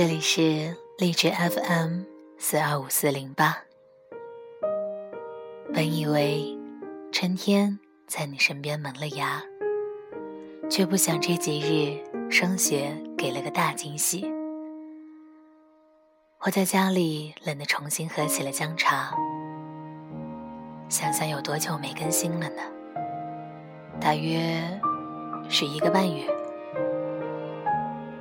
[0.00, 2.04] 这里是励志 FM
[2.38, 3.54] 四二五四零八。
[5.74, 6.56] 本以为
[7.12, 9.42] 春天在你身边萌了芽，
[10.70, 14.24] 却不想这几日霜雪给了个大惊喜。
[16.46, 19.14] 我在家里冷得重新喝起了姜茶，
[20.88, 22.62] 想想有多久没更新了呢？
[24.00, 24.62] 大约
[25.50, 26.39] 是一个半月。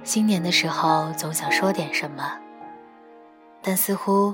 [0.03, 2.39] 新年的时候总想说点什么，
[3.62, 4.34] 但似乎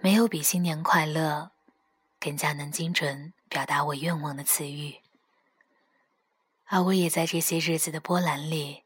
[0.00, 1.50] 没有比“新年快乐”
[2.18, 4.96] 更加能精准表达我愿望的词语。
[6.66, 8.84] 而我也在这些日子的波澜里，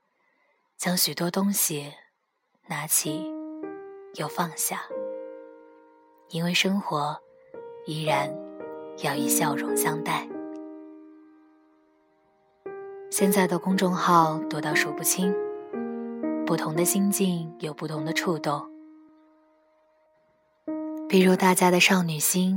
[0.77, 1.92] 将许多东西
[2.67, 3.25] 拿起
[4.14, 4.83] 又放下，
[6.31, 7.20] 因为生活
[7.87, 8.34] 依然
[9.05, 10.27] 要以笑容相待。
[13.12, 15.33] 现在的公众号多到数不清。
[16.47, 18.64] 不同的心境有不同的触动，
[21.08, 22.56] 比如大家的少女心，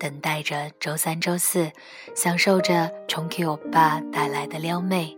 [0.00, 1.70] 等待着周三、周四，
[2.16, 5.16] 享受着重 Q 欧巴带来的撩妹；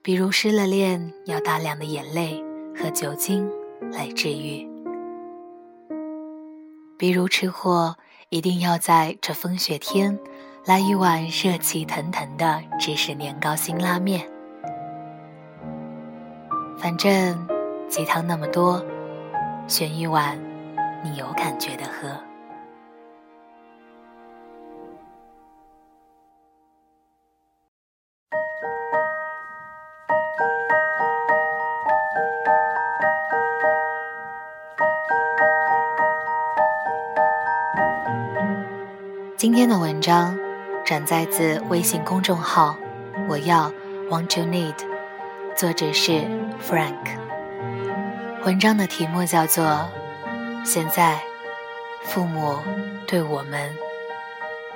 [0.00, 2.40] 比如失了恋，要大量的眼泪
[2.80, 3.50] 和酒精
[3.90, 4.64] 来治愈；
[6.96, 7.96] 比如吃货，
[8.28, 10.16] 一定要在这风雪天
[10.64, 14.31] 来一碗热气腾腾的芝士年糕辛拉面。
[16.82, 17.46] 反正
[17.88, 18.84] 鸡汤那么多，
[19.68, 20.36] 选一碗
[21.04, 22.08] 你有感觉的喝。
[39.36, 40.36] 今天的文章
[40.84, 42.76] 转载自微信公众号
[43.30, 43.70] “我要
[44.10, 44.91] Want to Need”。
[45.54, 46.12] 作者是
[46.60, 47.18] Frank，
[48.44, 49.64] 文章的题目叫做
[50.64, 51.20] 《现在
[52.02, 52.58] 父母
[53.06, 53.70] 对我们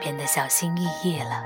[0.01, 1.45] 变得小心翼翼了》。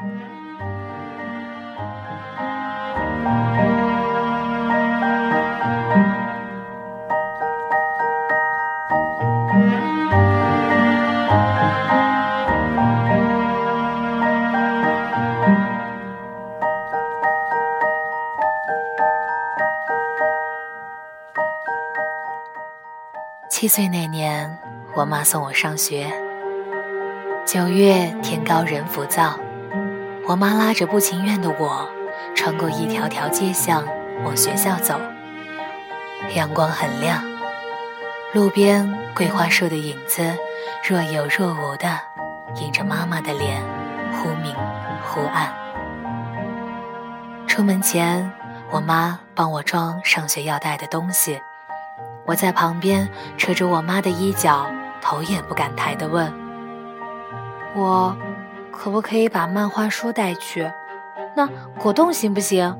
[23.60, 24.58] 七岁那年，
[24.94, 26.10] 我妈送我上学。
[27.44, 29.38] 九月天高人浮躁，
[30.26, 31.86] 我妈拉着不情愿的我，
[32.34, 33.84] 穿过一条条街巷
[34.24, 34.98] 往学校走。
[36.34, 37.22] 阳光很亮，
[38.32, 40.22] 路边桂花树的影子
[40.88, 41.86] 若有若无的
[42.54, 43.60] 映着妈妈的脸，
[44.14, 44.54] 忽明
[45.04, 45.54] 忽暗。
[47.46, 48.32] 出门前，
[48.70, 51.38] 我妈帮我装上学要带的东西。
[52.30, 54.64] 我在旁边扯着我妈的衣角，
[55.02, 56.32] 头也不敢抬地问
[57.74, 58.16] ：“我
[58.70, 60.70] 可不可以把漫画书带去？
[61.34, 62.78] 那果冻行不行？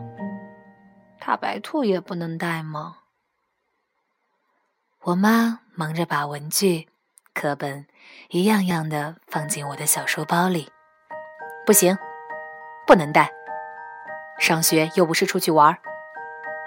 [1.19, 2.99] 大白兔也不能带吗？”
[5.03, 6.87] 我妈忙着把文具、
[7.34, 7.87] 课本
[8.28, 10.71] 一样样的放进我的小书包里。
[11.67, 11.99] 不行，
[12.87, 13.28] 不能带。
[14.38, 15.78] 上学又不是出去玩儿。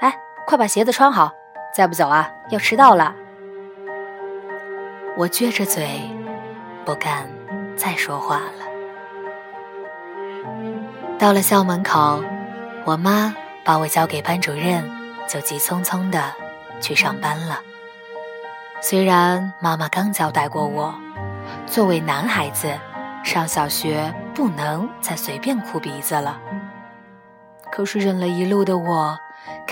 [0.01, 1.31] 哎，快把鞋子穿好。
[1.73, 3.15] 再不走啊，要迟到了！
[5.17, 6.01] 我撅着嘴，
[6.85, 7.27] 不敢
[7.75, 8.63] 再说话了。
[11.17, 12.23] 到了校门口，
[12.85, 14.87] 我妈把我交给班主任，
[15.27, 16.21] 就急匆匆的
[16.79, 17.59] 去上班了。
[18.79, 20.93] 虽然妈妈刚交代过我，
[21.65, 22.71] 作为男孩子，
[23.23, 26.39] 上小学不能再随便哭鼻子了，
[27.71, 29.17] 可是忍了一路的我。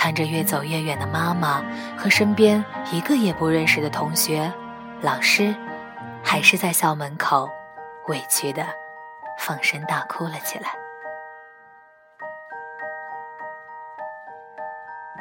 [0.01, 1.61] 看着越走越远的妈妈
[1.95, 4.51] 和身边一个也不认识的同学、
[4.99, 5.53] 老师，
[6.23, 7.47] 还是在校门口
[8.07, 8.65] 委屈的
[9.37, 10.71] 放声大哭了起来。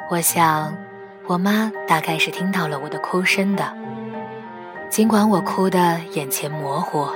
[0.09, 0.75] 我想，
[1.27, 3.71] 我妈大概是听到了我的哭声的，
[4.89, 7.07] 尽管我哭的眼前模糊，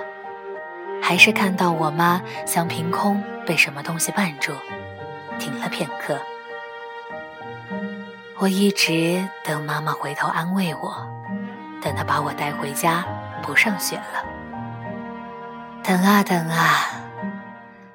[1.02, 4.54] 还是看到我妈像凭空被什么东西绊住，
[5.40, 6.16] 停了片刻。
[8.38, 11.08] 我一直等妈妈回头安慰我，
[11.82, 13.06] 等她把我带回家，
[13.42, 14.26] 不上学了。
[15.82, 17.00] 等啊等啊，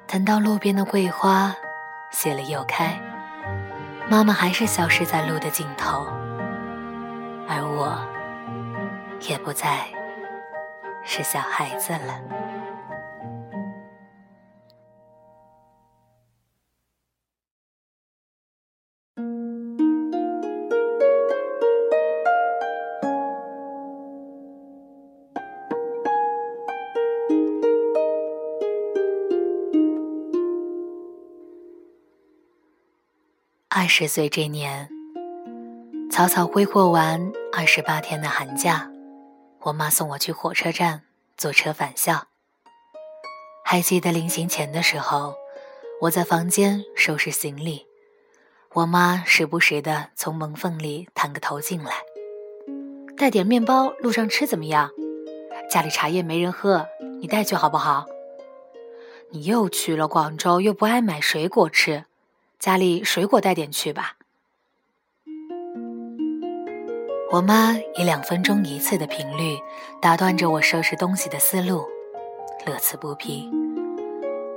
[0.07, 1.55] 等到路边的桂花
[2.09, 2.99] 谢了又开，
[4.09, 6.07] 妈妈还是消失在路的尽头，
[7.47, 7.95] 而我
[9.19, 9.85] 也不再
[11.03, 12.19] 是小孩子了。
[33.73, 34.89] 二十岁这年，
[36.11, 38.91] 草草挥霍完二十八天的寒假，
[39.61, 41.03] 我妈送我去火车站
[41.37, 42.25] 坐车返校。
[43.63, 45.35] 还记得临行前的时候，
[46.01, 47.87] 我在房间收拾行李，
[48.73, 51.93] 我妈时不时的从门缝里探个头进来，
[53.15, 54.91] 带点面包，路上吃怎么样？
[55.69, 56.85] 家里茶叶没人喝，
[57.21, 58.05] 你带去好不好？
[59.29, 62.03] 你又去了广州，又不爱买水果吃。
[62.61, 64.13] 家里水果带点去吧。
[67.31, 69.57] 我妈以两分钟一次的频率
[69.99, 71.83] 打断着我收拾东西的思路，
[72.67, 73.49] 乐此不疲。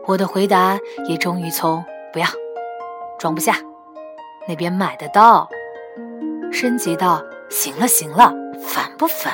[0.07, 0.79] 我的回答
[1.09, 2.27] 也终于从“不要，
[3.19, 3.57] 装不下，
[4.47, 5.49] 那边买得到”
[6.53, 9.33] 升级到“行了行了，烦不烦？”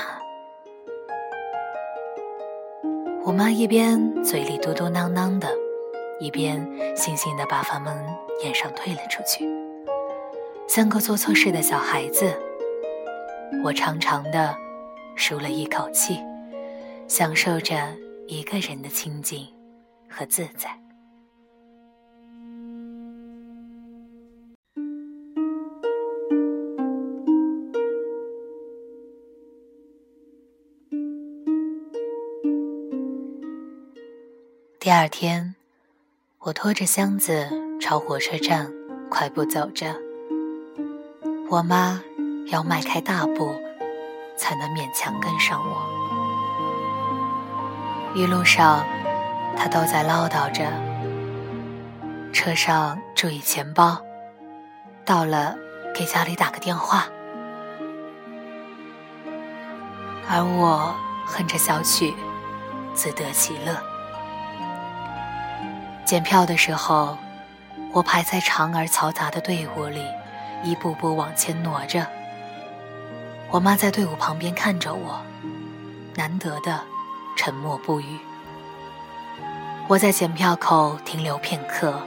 [3.26, 5.59] 我妈一边嘴里嘟嘟囔囔的。
[6.20, 6.60] 一边
[6.94, 7.96] 悻悻地把房门
[8.44, 9.48] 掩上退了出去，
[10.68, 12.30] 像个做错事的小孩子。
[13.64, 14.54] 我长长的
[15.16, 16.18] 舒了一口气，
[17.08, 17.74] 享受着
[18.28, 19.46] 一个人的清静
[20.08, 20.78] 和自在。
[34.78, 35.54] 第二天。
[36.42, 37.46] 我拖着箱子
[37.78, 38.72] 朝火车站
[39.10, 39.94] 快步走着，
[41.50, 42.00] 我妈
[42.46, 43.54] 要迈开大步
[44.38, 45.82] 才能勉强跟上我。
[48.14, 48.82] 一路上，
[49.54, 50.64] 她都在唠叨着
[52.32, 54.00] ：“车上注意钱包，
[55.04, 55.54] 到了
[55.94, 57.06] 给家里打个电话。”
[60.26, 60.94] 而我
[61.26, 62.14] 哼着小曲，
[62.94, 63.89] 自得其乐。
[66.10, 67.16] 检票的时候，
[67.92, 70.04] 我排在长而嘈杂的队伍里，
[70.64, 72.04] 一步步往前挪着。
[73.48, 75.20] 我妈在队伍旁边看着我，
[76.16, 76.80] 难得的
[77.36, 78.18] 沉默不语。
[79.86, 82.02] 我在检票口停留片刻，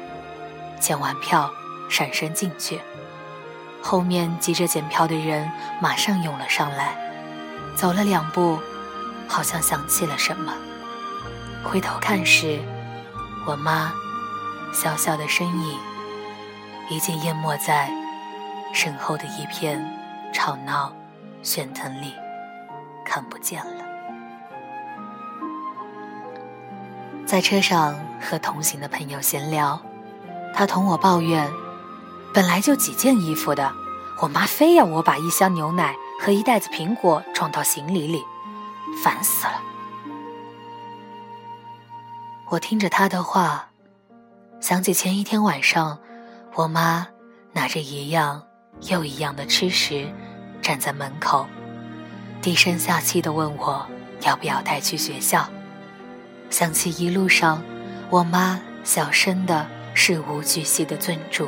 [0.81, 1.49] 检完票
[1.89, 2.81] 闪身进去，
[3.81, 6.93] 后面急着检票的人马上涌了上来。
[7.77, 8.59] 走了两步，
[9.29, 10.53] 好像想起了什么，
[11.63, 12.59] 回头看时。
[13.45, 13.91] 我妈
[14.71, 15.77] 小小的身影
[16.89, 17.89] 已经淹没在
[18.73, 19.83] 身后的一片
[20.33, 20.93] 吵闹
[21.43, 22.13] 喧腾里，
[23.05, 23.83] 看不见了。
[27.25, 29.81] 在车上和同行的朋友闲聊，
[30.55, 31.51] 他同我抱怨，
[32.33, 33.73] 本来就几件衣服的，
[34.21, 38.23] 我妈非要我把一箱牛奶和一袋子苹果装到行李里，
[39.03, 39.72] 烦死了。
[42.49, 43.69] 我听着他的话，
[44.59, 45.97] 想起前一天晚上，
[46.53, 47.07] 我妈
[47.51, 48.43] 拿着一样
[48.81, 50.07] 又一样的吃食，
[50.61, 51.47] 站在门口，
[52.41, 53.87] 低声下气地问我
[54.21, 55.49] 要不要带去学校。
[56.51, 57.63] 想起一路上
[58.11, 61.47] 我妈小声的事无巨细的尊嘱，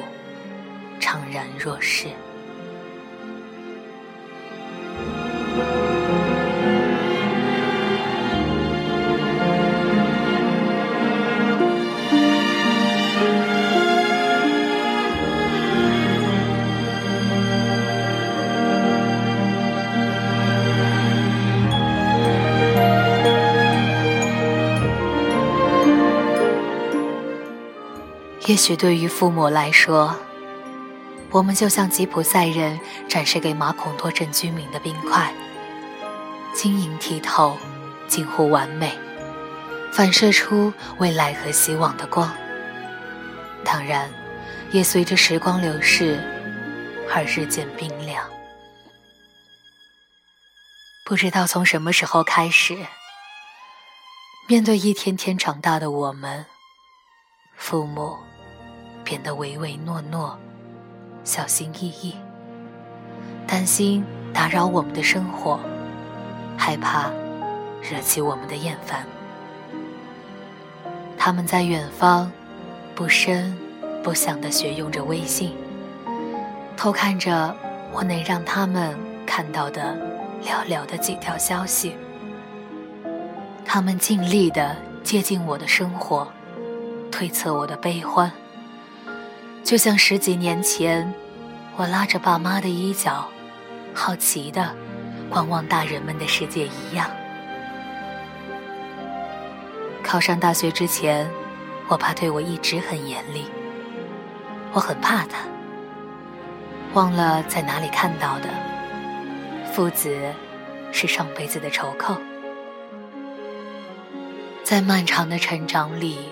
[1.00, 2.08] 怅然若失。
[28.46, 30.16] 也许对于父母来说，
[31.32, 35.34] 我们就像吉普赛人展示给马孔多镇居民的冰块，
[36.54, 37.58] 晶莹剔透，
[38.08, 38.96] 近乎完美，
[39.92, 42.32] 反射出未来和希望的光。
[43.64, 44.08] 当然，
[44.72, 46.20] 也随着时光流逝
[47.12, 48.24] 而日渐冰凉。
[51.04, 52.78] 不知道从什么时候开始，
[54.48, 56.46] 面对一天天长大的我们，
[57.58, 58.16] 父母。
[59.06, 60.36] 变得唯唯诺诺，
[61.24, 62.16] 小心翼翼，
[63.48, 65.60] 担心打扰我们的生活，
[66.58, 67.12] 害怕
[67.82, 69.06] 惹起我们的厌烦。
[71.18, 72.32] 他们在远方，
[72.96, 73.56] 不声
[74.04, 75.56] 不响地学用着微信，
[76.76, 77.56] 偷看着
[77.94, 79.96] 我能让他们看到的
[80.44, 81.96] 寥寥的几条消息。
[83.64, 86.28] 他们尽力地接近我的生活，
[87.12, 88.32] 推测我的悲欢。
[89.66, 91.12] 就像十几年前，
[91.76, 93.28] 我拉着爸妈的衣角，
[93.96, 94.76] 好奇的
[95.28, 97.10] 观望大人们的世界一样。
[100.04, 101.28] 考上大学之前，
[101.88, 103.46] 我爸对我一直很严厉，
[104.72, 105.40] 我很怕他，
[106.94, 108.50] 忘了在哪里看到的。
[109.74, 110.16] 父子
[110.92, 112.16] 是上辈子的仇寇，
[114.64, 116.30] 在漫长的成长里，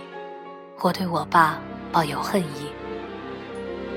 [0.82, 1.60] 我对我爸
[1.92, 2.72] 抱有恨意。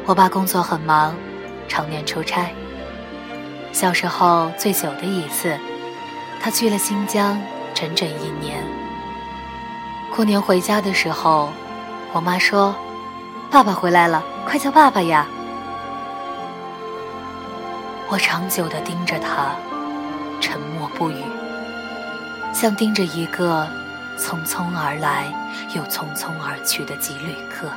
[0.08, 1.12] 我爸工作很忙，
[1.66, 2.48] 常年出差。
[3.72, 5.58] 小时候最久的一次，
[6.40, 7.36] 他去了新疆
[7.74, 8.64] 整整一年。
[10.14, 11.50] 过年回家的时候，
[12.12, 12.72] 我妈说
[13.50, 15.26] ：“爸爸回来了，快叫爸爸呀！”
[18.08, 19.56] 我长久地盯着他，
[20.40, 21.24] 沉默不语，
[22.54, 23.66] 像盯着一个
[24.16, 25.26] 匆匆而来
[25.74, 27.68] 又匆匆而去的瘠旅客。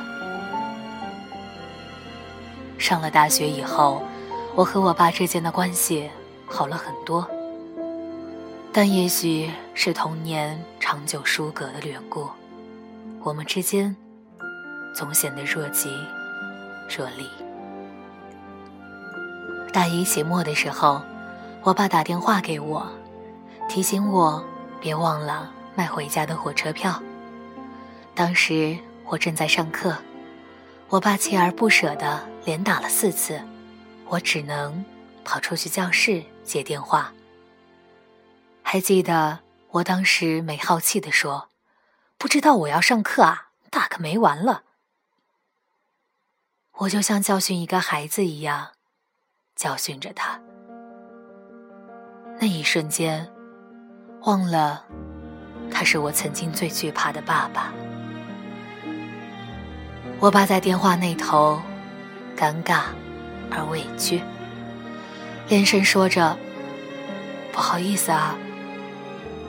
[2.80, 4.02] 上了大学以后，
[4.54, 6.08] 我和我爸之间的关系
[6.46, 7.28] 好了很多，
[8.72, 12.26] 但也许是童年长久疏隔的缘故，
[13.22, 13.94] 我们之间
[14.94, 15.90] 总显得若即
[16.88, 17.28] 若离。
[19.74, 21.02] 大一期末的时候，
[21.62, 22.90] 我爸打电话给我，
[23.68, 24.42] 提醒我
[24.80, 27.00] 别忘了买回家的火车票。
[28.14, 29.94] 当时我正在上课，
[30.88, 33.40] 我爸锲而不舍地连打了四次，
[34.06, 34.84] 我只能
[35.24, 37.12] 跑出去教室接电话。
[38.62, 41.48] 还记得我当时没好气地说
[42.18, 44.62] ：“不知道我要上课啊，打个没完了。”
[46.78, 48.72] 我就像教训一个孩子一样。
[49.56, 50.40] 教训着他，
[52.40, 53.30] 那一瞬间，
[54.22, 54.86] 忘了
[55.70, 57.74] 他是我曾经最惧怕的爸爸。
[60.18, 61.60] 我爸在电话那头，
[62.40, 62.84] 尴尬
[63.50, 64.22] 而委屈，
[65.46, 66.38] 连声说着
[67.52, 68.34] ：“不好意思啊，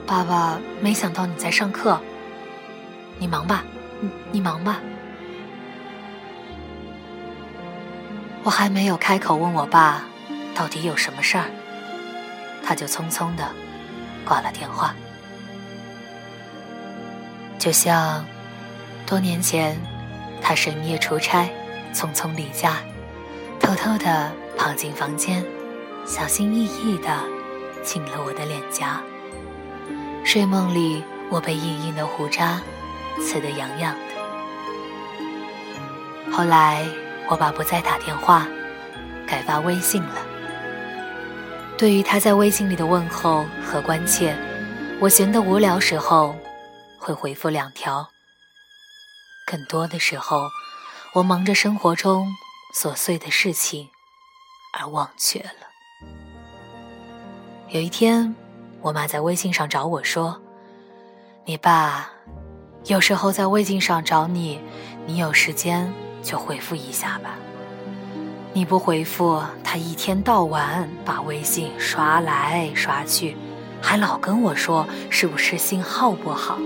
[0.06, 1.98] 爸爸，没想到你在上课，
[3.18, 3.64] 你忙吧，
[4.30, 4.78] 你忙吧。”
[8.44, 10.04] 我还没有开口问我爸，
[10.54, 11.46] 到底有什么事儿，
[12.62, 13.48] 他就匆匆的
[14.26, 14.94] 挂了电话。
[17.58, 18.26] 就像
[19.06, 19.80] 多年前，
[20.42, 21.48] 他深夜出差，
[21.92, 22.78] 匆匆离家，
[23.60, 25.44] 偷偷的跑进房间，
[26.06, 27.22] 小心翼翼的
[27.84, 29.00] 亲了我的脸颊。
[30.24, 32.60] 睡梦里，我被硬硬的胡渣
[33.20, 34.00] 刺得痒痒的。
[36.32, 36.86] 后来。
[37.28, 38.46] 我爸不再打电话，
[39.26, 40.16] 改发微信了。
[41.78, 44.36] 对于他在微信里的问候和关切，
[45.00, 46.36] 我闲得无聊时候
[46.98, 48.06] 会回复两条。
[49.46, 50.46] 更多的时候，
[51.14, 52.34] 我忙着生活中
[52.74, 53.90] 琐碎的事情
[54.72, 56.08] 而忘却了。
[57.68, 58.34] 有一天，
[58.80, 60.40] 我妈在微信上找我说
[61.44, 62.10] ：“你爸
[62.86, 64.58] 有时候在微信上找你，
[65.06, 65.92] 你有时间。”
[66.22, 67.34] 就回复一下吧。
[68.52, 73.36] 你不回复，他一天到晚把微信刷来刷去，
[73.82, 76.60] 还老跟我说是不是信号不好。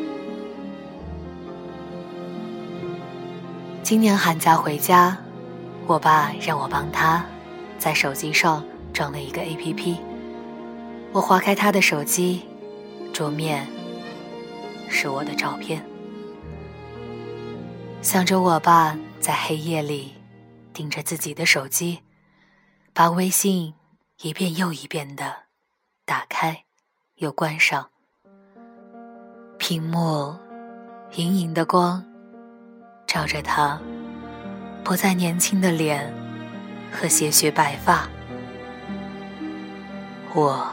[3.86, 5.16] 今年寒假回家，
[5.86, 7.24] 我爸让我帮他，
[7.78, 9.96] 在手机上装了一个 APP。
[11.12, 12.48] 我划开他的手机，
[13.12, 13.64] 桌面
[14.88, 15.86] 是我的照片，
[18.02, 18.98] 想着我爸。
[19.20, 20.14] 在黑夜里，
[20.72, 22.00] 盯着自己的手机，
[22.92, 23.72] 把微信
[24.20, 25.32] 一遍又一遍的
[26.04, 26.64] 打开，
[27.18, 27.88] 又关上。
[29.58, 30.34] 屏幕
[31.14, 32.04] 莹莹的光，
[33.16, 33.80] 照着他
[34.84, 36.12] 不再年轻的脸
[36.92, 38.06] 和些许白发。
[40.34, 40.70] 我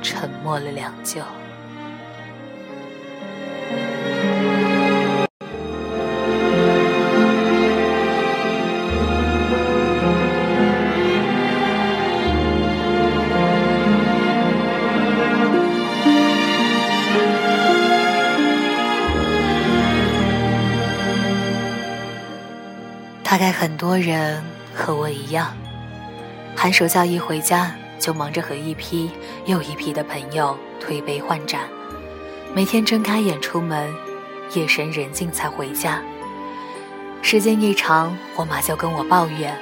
[0.00, 1.20] 沉默了良久。
[23.64, 24.44] 很多人
[24.74, 25.56] 和我一样，
[26.54, 29.10] 寒暑假一回家就忙着和一批
[29.46, 31.62] 又一批的朋友推杯换盏，
[32.54, 33.90] 每天睁开眼出门，
[34.52, 36.02] 夜深人静才回家。
[37.22, 39.56] 时间一长，我妈就跟我抱怨：“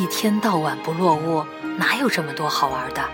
[0.00, 1.44] 一天到晚不落屋，
[1.76, 3.04] 哪有这么多好玩的？”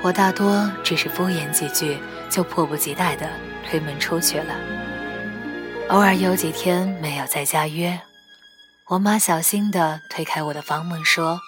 [0.00, 1.98] 我大多只是敷衍几句，
[2.30, 3.28] 就迫不及待地
[3.68, 4.54] 推门出去了。
[5.90, 8.00] 偶尔有几天没有在家约。
[8.88, 11.38] 我妈小心地推开我的房门，说：“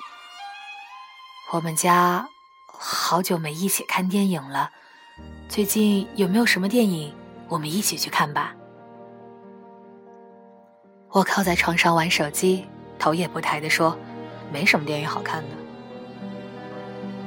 [1.54, 2.28] 我们家
[2.66, 4.70] 好久没一起看电影了，
[5.48, 7.14] 最近有没有什么电影？
[7.48, 8.54] 我们一起去看吧。”
[11.08, 12.66] 我靠在床上玩手机，
[12.98, 13.96] 头也不抬地说
[14.52, 15.48] ：“没什么电影好看的。”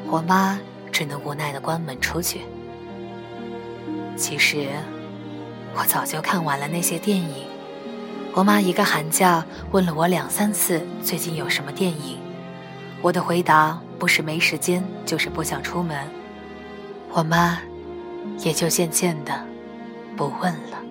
[0.05, 0.59] 我妈
[0.91, 2.45] 只能无奈地关门出去。
[4.15, 4.69] 其实，
[5.75, 7.51] 我早就看完了那些电影。
[8.35, 12.17] 我妈一个寒假问了我两三次最近有什么电影，
[12.99, 15.95] 我的回答不是没时间，就是不想出门。
[17.11, 17.59] 我妈
[18.39, 19.39] 也就渐渐的
[20.17, 20.82] 不问了。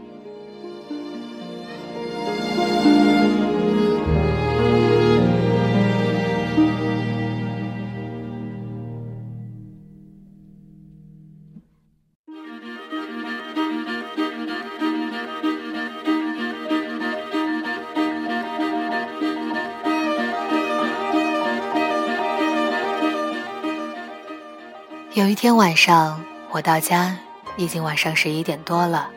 [25.14, 27.14] 有一天晚上，我到家
[27.59, 29.11] 已经晚上十一点多了。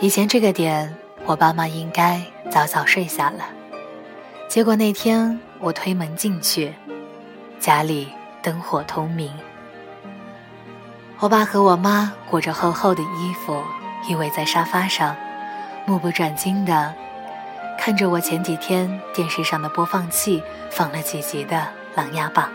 [0.00, 3.46] 以前这个点，我爸妈应该早早睡下了。
[4.50, 6.74] 结果那天我推门进去，
[7.58, 8.12] 家里
[8.42, 9.32] 灯火通明。
[11.20, 13.64] 我爸和我妈裹着厚厚的衣服，
[14.06, 15.16] 依偎在沙发上，
[15.86, 16.94] 目不转睛地
[17.78, 21.56] 看着我前几天电视上的播放器放了几集的
[21.94, 22.50] 《琅琊榜》。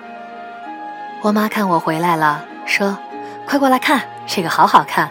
[1.23, 2.97] 我妈看我回来了，说
[3.47, 5.09] ：“快过来看，这个好好看。”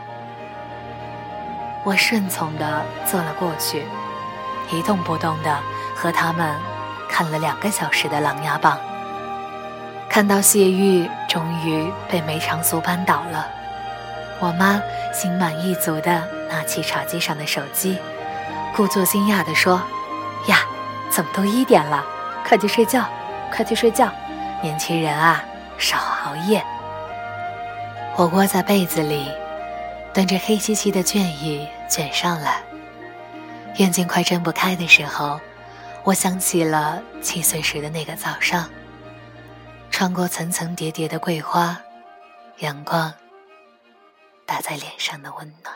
[1.84, 3.86] 我顺从的坐了过去，
[4.70, 5.58] 一动不动的
[5.96, 6.54] 和他们
[7.08, 8.76] 看了两个小时的《琅琊榜》。
[10.10, 13.48] 看到谢玉终于被梅长苏扳倒了，
[14.38, 14.82] 我妈
[15.14, 17.98] 心满意足的拿起茶几上的手机，
[18.76, 19.80] 故作惊讶的说
[20.46, 20.58] ：“呀，
[21.08, 22.04] 怎么都一点了？
[22.46, 23.02] 快去睡觉，
[23.50, 24.10] 快去睡觉，
[24.60, 25.42] 年轻人啊！”
[25.78, 26.64] 少熬夜。
[28.16, 29.30] 我窝在被子里，
[30.12, 32.62] 等着黑漆漆的倦意卷上来。
[33.76, 35.40] 眼睛快睁不开的时候，
[36.04, 38.68] 我想起了七岁时的那个早上，
[39.90, 41.80] 穿过层层叠叠的桂花，
[42.58, 43.12] 阳光
[44.44, 45.74] 打在脸上的温暖。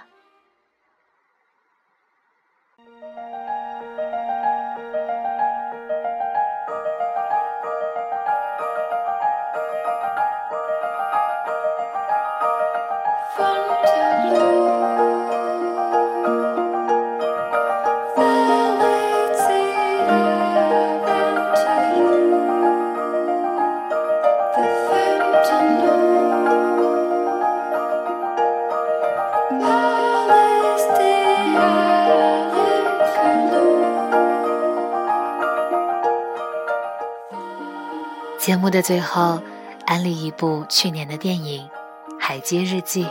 [38.46, 39.42] 节目的最后，
[39.86, 41.68] 安利一部去年的电影
[42.16, 43.04] 《海街日记》。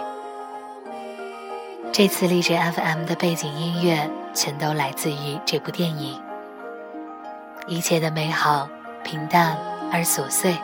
[1.92, 6.18] 这次励志 FM 的背景音乐全都来自于这部电影。
[7.68, 8.70] 一切的美好
[9.04, 9.58] 平淡
[9.92, 10.56] 而琐碎，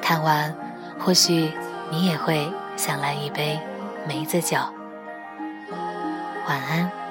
[0.00, 0.56] 看完，
[0.98, 1.52] 或许
[1.90, 3.60] 你也会想来一杯
[4.08, 4.56] 梅子酒。
[6.48, 7.01] 晚安。